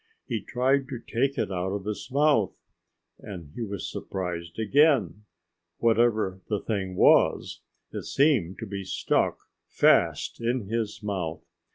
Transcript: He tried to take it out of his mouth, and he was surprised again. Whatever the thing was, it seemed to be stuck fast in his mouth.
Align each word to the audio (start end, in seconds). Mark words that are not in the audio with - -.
He 0.25 0.41
tried 0.41 0.87
to 0.89 0.97
take 0.97 1.37
it 1.37 1.51
out 1.51 1.73
of 1.75 1.85
his 1.85 2.09
mouth, 2.11 2.55
and 3.19 3.51
he 3.53 3.61
was 3.61 3.87
surprised 3.87 4.57
again. 4.57 5.25
Whatever 5.77 6.41
the 6.49 6.59
thing 6.59 6.95
was, 6.95 7.61
it 7.91 8.05
seemed 8.05 8.57
to 8.57 8.65
be 8.65 8.83
stuck 8.83 9.37
fast 9.67 10.41
in 10.41 10.61
his 10.61 11.03
mouth. 11.03 11.43